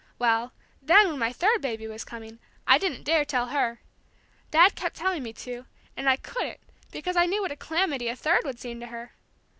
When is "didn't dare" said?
2.79-3.23